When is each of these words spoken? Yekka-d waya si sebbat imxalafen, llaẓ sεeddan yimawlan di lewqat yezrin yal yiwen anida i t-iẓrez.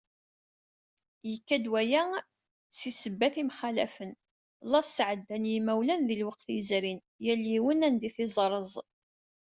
Yekka-d 1.29 1.65
waya 1.71 2.03
si 2.77 2.91
sebbat 2.93 3.35
imxalafen, 3.41 4.11
llaẓ 4.69 4.87
sεeddan 4.97 5.49
yimawlan 5.51 6.01
di 6.07 6.15
lewqat 6.19 6.47
yezrin 6.55 6.99
yal 7.25 7.41
yiwen 7.51 7.85
anida 7.87 8.07
i 8.07 8.11
t-iẓrez. 8.15 8.71